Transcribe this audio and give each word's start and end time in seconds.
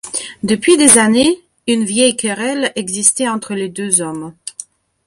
Depuis 0.41 0.77
des 0.77 0.97
années, 0.97 1.37
une 1.67 1.85
vieille 1.85 2.17
querelle 2.17 2.71
existait 2.75 3.29
entre 3.29 3.53
les 3.53 3.69
deux 3.69 4.01
hommes. 4.01 4.33